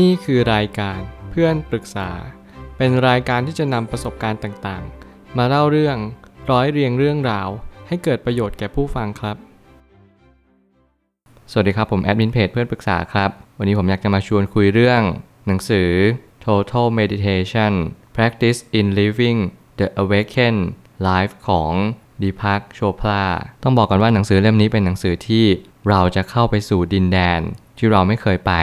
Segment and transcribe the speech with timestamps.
[0.00, 2.10] นี่คือรายการเพื่อนปรึกษา
[2.76, 5.96] เป็นรายการที่จะนำประสบการณ์ต่างๆ มาเล่าเรื่อง
[6.50, 7.48] ร้อยเรียงเรื่องราว
[7.88, 9.36] ให้เกิดประโยชน์แก่ผู้ฟังครับ
[11.50, 15.02] สวัสดีครับผมแอดมินเพจเพื่อนปรึกษาครับ วันนี้ผมอยากจะมาชวนคุยเรื่อง
[15.46, 15.90] หนังสือ
[16.44, 17.72] Total Meditation
[18.16, 19.38] Practice in Living
[19.78, 20.62] the Awakened
[21.08, 21.72] Life ของ
[22.22, 23.24] ดีพักโชพลา
[23.62, 25.44] ต้องบอกก่อนว่าหนังสือเล่มนี้เป็นหนังสือที่
[25.88, 27.40] เราจะเข้าไปสู่ดินแดน
[27.78, 28.54] ที่เราไม่เคยไป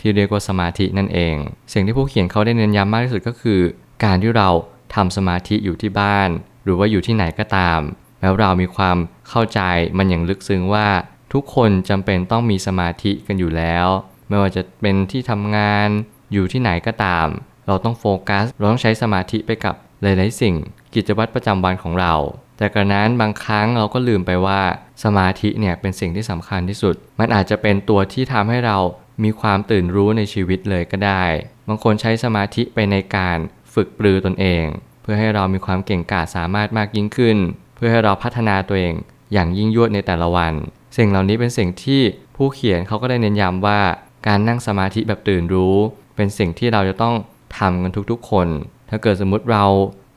[0.00, 1.36] ที่เรียกว่าสมาธินั่นเอง
[1.72, 3.60] สิ่งที่ผู้เขียนเขาได้เน้นย้ำมากที่สุดก็คือ
[4.04, 4.48] การที่เรา
[4.94, 6.28] ทำสมาธิอยู่ที่บ้าน
[6.64, 7.80] หรือว่าอยู่ที่ไหนก็ตาม
[8.20, 8.96] แล้วเรามีความ
[9.28, 9.60] เข้าใจ
[9.98, 10.88] มันอย่างลึกซึ้งว่า
[11.32, 13.86] ทุกคนจำเป็นต้องมีสมาธิกันอยู่แล้ว
[14.28, 15.88] ไม่ว่าจะเป็นที่ทำงาน
[16.32, 17.28] อยู่ที่ไหนก็ตาม
[17.66, 20.54] เราต้องโฟกัสเราต้องใช้สมาธิไปกับหลายๆสิ่ง
[20.94, 22.14] กิจวัตรประจำวันของเรา
[22.56, 24.60] แต่กระนั้นบางครั้งเราก็ลืมไปว่า
[25.04, 28.78] สมาธิเนี่ยเป็นสิ่งที่สำคัญที่สุด มันอาจจะเป็นตัวที่ทำให้เรา
[29.22, 31.24] มีความตื่นรู้ในชีวิตเลยก็ได้
[31.68, 33.38] บางคนใช้สมาธิไปในการ
[33.74, 34.64] ฝึกปรือตนเอง
[35.02, 37.36] เพื่อให้เรามีความเก่งกาจสามารถมากยิ่งขึ้น
[37.74, 38.94] เพื่อให้เราพัฒนาตัวเอง
[39.32, 40.54] อย่างยิ่งยวดในแต่ละวัน
[40.96, 42.02] สิ่งเหล่านี้เป็นสิ่งที่
[42.36, 43.80] ผู้เขียนเขาก็ได้เน้นย้ำว่า
[44.26, 45.76] การนั่งสมาธิแบบตื่นรู้
[46.16, 47.14] เป็นสิ่งที่เราจะต้อง
[47.58, 48.48] ทำกันทุกๆคน
[48.90, 49.64] ถ้าเกิดสมมุติเรา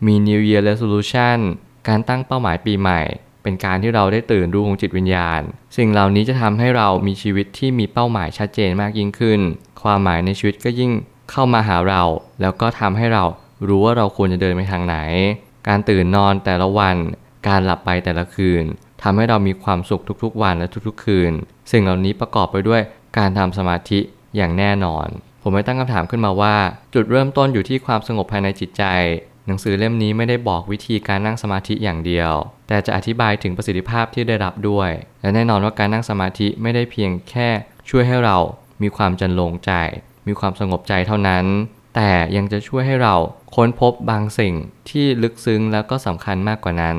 [0.08, 1.38] มี New Year Resolution
[1.88, 3.02] การตั้งเป้าหมายปีใหม่
[3.44, 5.42] เป็นการที่เราได้ตื่นรู้ของจิตวิญญาณ
[5.78, 9.40] สิ่งเหล่านี้จะทำให้เรามีชีวิตที่มีเป้าหมายชัดเจนมากยิ่งขึ้น
[9.82, 10.92] ความหมายในชีวิตก็ยิ่ง
[11.32, 12.04] เข้ามาหาเรา
[12.42, 13.24] แล้วก็ทำให้เรา
[13.68, 14.98] รู้ว่าเราควรจะเดินไปทางไหน
[15.68, 16.96] การตื่นนอนแต่ละวัน
[17.48, 18.64] การหลับไปแต่ละคืน
[19.04, 21.32] ทำให้เรามีความสุขทุกๆวันและทุกๆ คืน
[21.72, 22.82] สิ่งเหล่านี้ประกอบไปด้วย
[23.18, 24.00] การทำสมาธิ
[24.36, 25.08] อย่างแน่นอน
[25.42, 26.56] ผมไม่ตั้งคำถามขึ้นมาว่า
[26.94, 28.84] จุดเริ่มต้นอยู่ที่ความสงบภายในจิตใจ
[29.48, 32.32] หนังสือเล่มนี้ไม่ได้บอกวิธีการนั่งสมาธิอย่างเดียว
[32.68, 34.90] แต่จะอธิบายถึงประสิทธิภาพที่ได้รับด้วย
[35.22, 37.50] และแน่นอนว่าการนั่งสมาธิไม่ได้เพียงแค่
[37.90, 38.38] ช่วยให้เรา
[38.82, 39.72] มีความจันลงใจ
[40.28, 41.46] มีความสงบใจเท่านั้น
[41.96, 43.16] แต่ยังจะช่วยให้เรา
[43.56, 44.54] ค้นพบบางสิ่ง
[44.90, 46.98] ที่ลึกซึ้งแล้วก็สำคัญมากกว่านั้น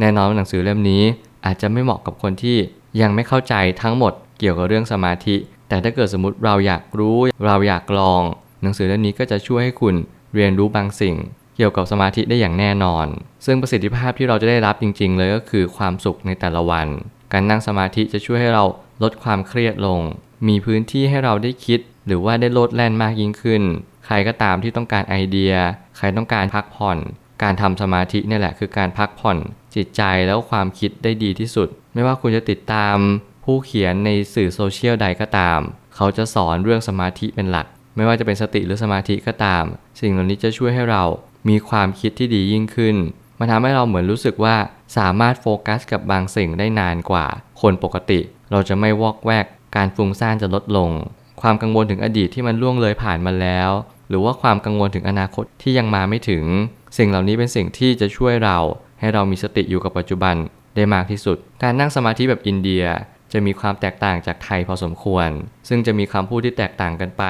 [0.00, 1.02] แน่นอนหนังสือเล่มนี้
[1.46, 2.58] อาจจะไม่เหมาะกับคนที่
[3.00, 5.36] ยังไม่เข้าใจทั้งหมดเกี่ยวกับเรื่องสมาธิ
[5.68, 8.22] แต่ถ้าเกิดสมมติเราอยากรู้ เราอยากลอง
[8.62, 9.94] หนังสือเล่มนี้ก็จะช่วยให้คุณ
[10.34, 11.16] เรียนรู้บางสิ่ง
[11.56, 13.06] เกี่ยวกับสมาธิได้อย่างแน่นอน
[13.46, 16.88] ซึ่งประสิทธิภาพที่เราจะได้รับจริง ๆ เลยก็คือความสุขในแต่ละวัน
[17.32, 18.64] การนั่งสมาธิจะช่วยให้เรา
[19.02, 20.00] ลดความเครียดลง
[20.48, 23.62] มีพื้นที่ให้เราได้คิด หรือว่าได้โลดแล่นมากยิ่งขึ้น
[24.06, 25.54] ใครก็ตามที่ต้องการไอเดีย
[25.96, 26.98] ใครต้องการพักผ่อน
[27.42, 29.38] การทำสมาธินี่แหละคือการพักผ่อน
[29.74, 32.96] จิตใจแล้วความคิดได้ดีที่สุด ไม่ว่าคุณจะติดตาม
[33.44, 35.60] ผู้เขียนในสื่อโซเชียลใดก็ตาม
[35.96, 39.64] เขาจะสอนเรื่องสมาธิเป็นหลัก ไม่ว่าจะเป็นสติหรือสมาธิก็ตาม
[40.00, 41.02] สิ่งเหล่านี้จะช่วยให้เรา
[41.48, 42.96] มีความคิดที่ดียิ่งขึ้น
[43.38, 44.56] มันทำให้เราเหมือนรู้สึกว่า
[44.96, 47.26] สามารถโฟกัสกับบางสิ่งได้นานกว่า
[47.60, 48.20] คนปกติ
[48.50, 50.90] เราจะไม่วอกแวก การฟุ้งซ่านจะลดลง
[51.42, 53.70] ความกังวลถึงอดีตที่มันล่วงเลยผ่านมาแล้ว
[54.08, 56.44] หรือว่าความกังวลถึงอนาคตที่ยังมาไม่ถึง
[56.98, 58.58] สิ่งเหล่านี้เป็นสิ่งที่จะช่วยเรา
[59.00, 60.34] ให้เรามีสติอยู่กับปัจจุบัน
[60.76, 62.84] ได้มากที่สุด การนั่งสมาธิแบบอินเดีย
[63.32, 65.28] จะมีความแตกต่างจากไทยพอสมควร
[65.68, 67.24] ซึ่งจะมีคำพูดที่แตกต่างกันไป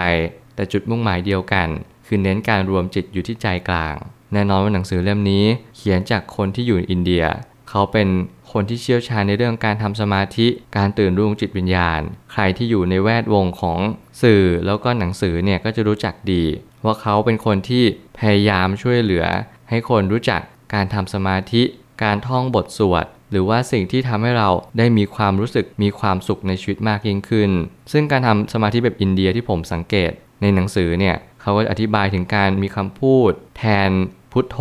[0.55, 1.69] แต่จุดมุ่งหมายเดียวกัน
[2.15, 3.97] คือเน้นการรวมจิตอยู่ที่ใจกลาง
[4.33, 5.45] แน่นอนว่าหนังสือเล่มนี้
[5.77, 7.25] เขียนจากคนที่อยู่อินเดีย
[7.71, 8.09] เขาเป็น
[8.53, 10.47] คนที่เชี่ยวชาญในเรื่องการทำสมาธิ
[10.77, 12.00] การตื่นรู้จิตวิญญาณ
[12.33, 13.78] ใครที่อยู่ในแวดวงของ
[14.23, 16.45] สื่อแล้วก็หนังสือเนี่ยก็จะรู้จักดี
[16.84, 17.84] ว่าเขาเป็นคนที่
[18.19, 19.27] พยายามช่วยเหลือ
[19.71, 20.41] ให้คนรู้จัก
[20.75, 21.62] การทำสมาธิ
[22.03, 27.50] การท่องบทสวดหรือว่าสิ่งที่ทำให้เราได้มีความรู้สึกมีความสุขในชีวิตมากยิ่งขึ้น
[27.93, 30.12] ซึ่งการทำสมาธิแบบอินเดียที่ผมสังเกต
[30.43, 33.91] ในหนังสือเนี่ย เขาก็อธิบายถึงการมีคำพูด แทน
[34.32, 34.58] พุทโธ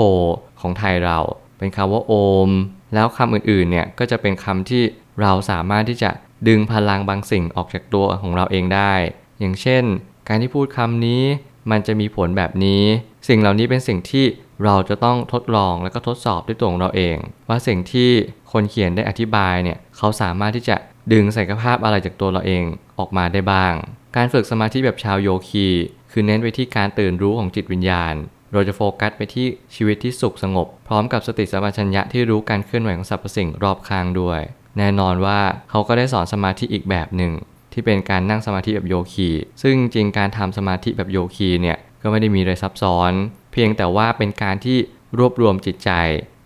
[0.61, 1.19] ของไทยเรา
[1.57, 2.13] เป็นคำว่าโอ
[2.47, 2.49] ม
[2.93, 4.83] แล้วคำอื่นๆเนี่ยก็จะเป็นคำที่
[5.21, 6.11] เราสามารถที่จะ
[6.47, 8.93] ดึงพลังบางสิ่งออกจากตัวของเราเองได้
[9.39, 9.83] อย่างเช่น
[10.27, 11.23] การที่พูดคำนี้
[11.71, 12.83] มันจะมีผลแบบนี้
[13.27, 14.25] สิ่งเหล่านี้เป็นสิ่งที่
[14.65, 18.09] เราจะต้องทดลองแล้วก็ทดสอบด้วยตัวของเราเอง ว่าสิ่งที่
[18.51, 20.75] คนเขียนได้อธิบายเนี่ยเขาสามารถที่จะ
[21.13, 22.63] ดึงศักยภาพอะไรจากตัวเราเอง
[22.99, 23.73] ออกมาได้บ้าง
[24.15, 25.67] การฝึกสมาธิแบบชาวโยคี
[26.11, 28.13] คือเน้นไปที่การตื่นรู้ของจิตวิญญาณ
[28.53, 34.41] เราจะโฟกัสไปที่ชีวิตที่สุขสงบ พร้อมกับสติสัมปชัญญะที่รู้การเคลื่อนไหวของสรรพสิ่งรอบข้างด้วย
[34.77, 35.39] แน่นอนว่า
[35.69, 37.33] เขาก็ได้สอนสมาธิอีกแบบหนึ่ง
[37.73, 39.29] ที่เป็นการนั่งสมาธิแบบโยคี
[39.61, 43.11] ซึ่งจริงการทำสมาธิแบบโยคีเนี่ยก็ไม่ได้มีอะไรซับซ้อน
[43.51, 44.77] เพียงแต่ว่าเป็นการที่
[45.19, 45.91] รวบรวมจิตใจ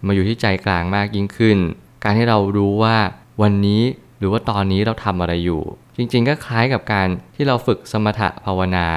[0.06, 1.58] มาอยู่ที่ใจกลางมากยิ่งขึ้น
[2.04, 2.98] การที่เรารู้ว่า
[3.42, 3.82] วันนี้
[4.20, 5.64] หรือว่าตอนนี้เราทำอะไรอยู่
[5.98, 8.88] จริงๆก็คล้ายกับการที่เราฝึกสมถะภาวนา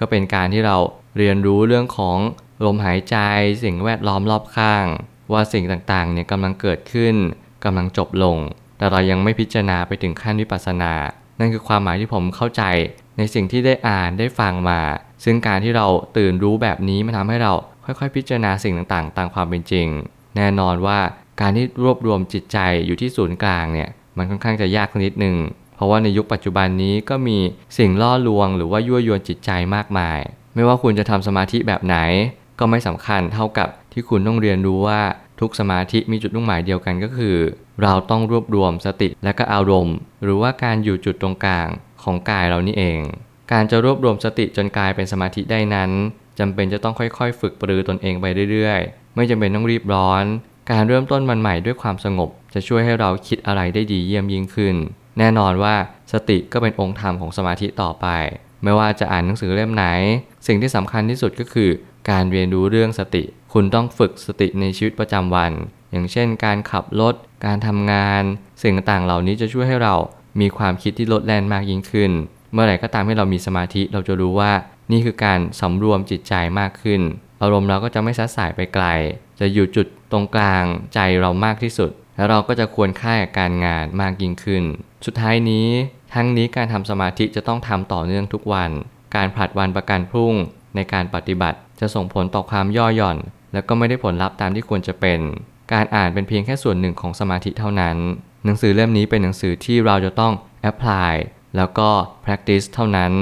[0.00, 0.76] ก็เป็นการที่เรา
[1.18, 2.18] เรียนรู้เรื่องของ
[2.64, 3.16] ลมหายใจ
[3.64, 4.86] สิ่งแวดล้อมรอบข้าง
[5.32, 7.14] ว่าสิ่งต่างๆเนี่ยกำลังเกิดขึ้น
[7.64, 8.38] กำลังจบลง
[8.78, 10.92] แต่เรายังไม่พิจารณาไปถึงขั้นวิปัสสนา
[11.40, 12.62] นั่นคือความหมายที่ผมเข้าใจ
[13.18, 14.80] ในสิ่งที่ได้อ่านได้ฟังมา
[15.24, 15.86] ซึ่งการที่เรา
[16.16, 17.52] ตื่นรู้แบบนี้มันทำให้เรา
[17.84, 19.86] ค่อยๆ พิจารณาสิ่งต่างๆ ตามความเป็นจริง
[20.36, 20.98] แน่นอนว่า
[21.40, 25.36] การที่รวบรวมจิตใจอยู่ที่ศูนย์กลางเนี่ยมันค่อนข้างจะยากนิดนึง
[25.74, 27.38] เพราะว่าในยุคปัจจุบันนี้ก็มี
[27.78, 30.20] สิ่งล่อลวง หรือว่ายั่วยวนจิตใจมากมาย
[30.54, 31.96] ไม่ว่าคุณจะทำสมาธิแบบไหน
[32.58, 35.00] ก็ไม่สำคัญเท่ากับที่คุณต้องเรียนรู้ว่า
[35.40, 37.36] ทุกสมาธิมีจุดมุ่งหมายเดียวกันก็คือ
[37.82, 41.68] เราต้องรวบรวมสติและก็อารมณ์ หรือว่าการอยู่จุดตรงกลาง
[42.02, 43.00] ของกายเรานี่เอง
[43.52, 45.90] การจะรวบรวมสติจนกลายเป็นสมาธิได้นั้น
[46.38, 50.24] จำเป็นจะต้องค่อยๆ ฝึกปรือตนเองไปเรื่อยๆ ไม่จำเป็นต้องรีบร้อน
[50.70, 54.76] การเริ่มต้นมันใหม่ด้วยความสงบ จะช่วยให้เราคิดอะไรได้ดีเยี่ยมยิ่งขึ้น
[55.18, 55.74] แน่นอนว่า
[56.12, 58.06] สติก็เป็นองค์ธรรมของสมาธิต่อไป
[58.64, 59.86] ไม่ว่าจะอ่านหนังสือเล่มไหน
[60.46, 61.70] สิ่งที่สำคัญที่สุดก็คือ
[62.10, 65.52] การเรียนรู้เรื่องสติ คุณต้องฝึกสติในชีวิตประจำวัน
[65.92, 67.14] อย่างเช่น การขับรถ
[67.46, 68.22] การทำงาน
[68.62, 69.94] สิ่งต่างๆเหล่านี้จะช่วยให้เรา
[70.40, 72.10] มีความคิดที่ลดแล่นมากยิ่งขึ้น
[72.52, 74.52] เมื่อไหร่ก็ตามให้เรามีสมาธิเราจะรู้ว่า
[74.92, 77.00] นี่คือการสำรวมจิตใจมากขึ้น
[77.42, 78.86] อารมณ์เราก็จะไม่ซัดสายไปไกล
[79.40, 80.64] จะอยู่จุดตรงกลาง
[80.94, 84.64] ใจเรามากที่สุด แล้วเราก็จะควรค่ากับการงานมากยิ่งขึ้น
[85.04, 85.68] สุดท้ายนี้
[86.14, 88.70] ทั้งนี้การทำสมาธิจะต้องทำต่อเนื่องทุกวัน
[89.16, 90.34] การผลัดวันประกันพรุ่ง
[90.74, 93.18] ในการปฏิบัติจะส่งผลต่อความย่อหย่อน
[93.52, 95.20] แล้วก็ไม่ได้ผลลัพธ์ตามที่ควรจะเป็น
[95.72, 97.96] การอ่านเป็นเพียงแค่ส่วนหนึ่งของสมาธิเท่านั้น
[98.44, 100.32] หนังสือเล่มนี้เป็นหนังสือที่เราจะต้อง
[100.70, 101.14] apply
[101.56, 101.88] แล้วก็
[102.24, 103.12] practice เท่านั้น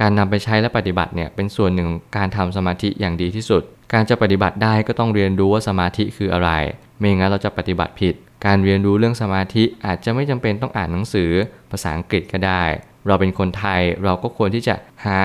[0.00, 3.62] การนำไปใช้และปฏิบัติเนี่ยเป็นส่วนหนึ่งของการทำสมาธิอย่างดีที่สุด
[3.92, 6.50] การจะปฏิบัติได้ก็ต้องเรียนรู้ว่าสมาธิคืออะไร
[6.98, 8.14] ไม่งั้นเราจะปฏิบัติผิด
[8.46, 11.30] การเรียนรู้เรื่องสมาธิอาจจะไม่จำเป็นต้องอ่านหนังสือ
[11.70, 12.64] ภาษาอังกฤษก็ได้
[13.06, 14.74] เราเป็นคนไทยเราก็ควรที่จะ
[15.04, 15.20] หา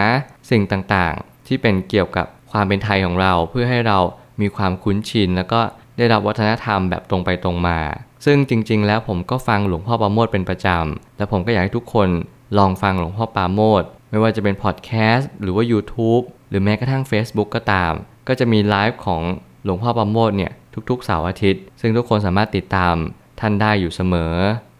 [0.49, 3.99] สิ่งต่างๆ ที่เป็นเกี่ยวกับความเป็นไทยของเราเพื่อให้เรา
[4.41, 5.61] มีความคุ้นชิน แล้วก็
[5.97, 7.79] ได้รับวัฒนธรรมแบบตรงไปตรงมา
[8.25, 12.09] ซึ่งจริง ๆ แล้วผมก็ฟังหลวงพ่อปาโมทเป็นประจำและผมก็อยากให้ทุกคน
[12.57, 17.93] ลองฟังหลวงพ่อปราโมทย์ ไม่ว่าจะเป็นพอดแคสต์หรือว่า YouTube หรือแม้กระทั่ง Facebook ก็ตาม
[18.27, 19.23] ก็จะมีไลฟ์ของ
[19.63, 20.51] หลวงพ่อปราโมทย์เนี่ย
[20.89, 22.95] ทุกๆเสาร์อาทิตย์ ซึ่งทุกคนสามารถติดตาม
[23.39, 24.33] ท่านได้อยู่เสมอ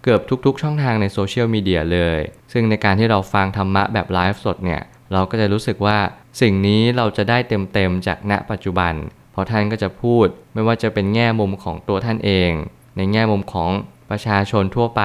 [0.04, 2.20] เกือบทุกๆ ช่องทางในโซเชียลมีเดียเลย
[2.52, 4.82] ซึ่งในการที่เราฟังธรรมะแบบไลฟ์สดเนี่ย
[5.14, 5.98] เราก็จะรู้สึกว่า
[6.42, 7.38] สิ่งนี้เราจะได้
[7.74, 8.94] เต็มๆจากณปัจจุบัน
[9.32, 12.52] เพราะท่านก็จะพูดไม่ว่าจะเป็นแง่มุมของตัวท่านเอง
[12.98, 13.72] ในแง่มุมของ
[14.10, 15.04] ประชาชนทั่วไป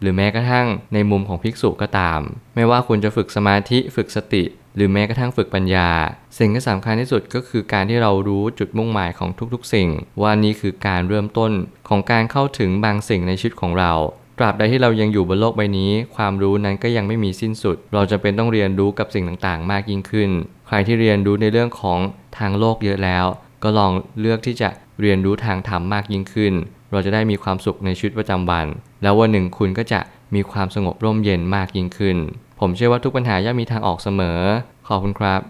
[0.00, 2.20] หรือแม้กระทั่งในมุมของภิกษุก็ตาม
[2.54, 4.44] ไม่ว่าคุณจะฝึกสมาธิฝึกสติ
[4.76, 5.90] หรือแม้กระทั่งฝึกปัญญา
[6.38, 9.88] สิ่งที่สำคัญที่สุดก็คือการที่เรารู้จุดมุ่งหมายของทุกๆ สิ่ง
[10.22, 11.52] ว่านี่คือการเริ่มต้น
[11.88, 13.92] ของการเข้าถึงบางสิ่งในชีวิตของเรา
[14.38, 20.30] ตราบใดที่เรายังอยู่บนโลกใบนี้ ความรู้นั้นก็ยังไม่มีสิ้นสุด เราจะเป็นต้องเรียนรู้กับสิ่งต่างๆ มากยิ่งขึ้น
[20.66, 22.00] ใครที่เรียนรู้ในเรื่องของ
[22.38, 23.26] ทางโลกเยอะแล้ว
[23.62, 24.68] ก็ลองเลือกที่จะ
[25.00, 26.54] เรียนรู้ทางธรรมมากยิ่งขึ้น
[26.94, 28.66] เราจะได้มีความสุขในชีวิตประจำวัน
[29.02, 30.00] แล้ววันหนึ่งคุณก็จะ
[30.34, 32.16] มีความสงบร่มเย็นมากยิ่งขึ้น
[32.60, 34.40] ผมเชื่อว่าทุกปัญหาย่อมมีทางออกเสมอ
[34.88, 35.40] ขอบคุณครับ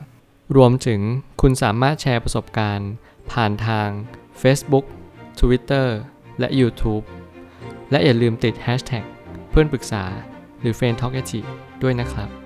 [0.57, 1.01] รวมถึง
[1.41, 2.91] คุณสามารถแชร์ประสบการณ์
[3.33, 3.89] ผ่านทาง
[4.43, 4.85] Facebook
[5.41, 5.87] Twitter
[6.39, 7.05] และ YouTube
[7.91, 9.05] และอย่าลืมติด Hashtag
[9.51, 10.05] เพื่อนปรึกษา
[10.61, 11.15] หรือ f r ร e n d t a l k
[11.83, 12.44] ด้วยนะครับ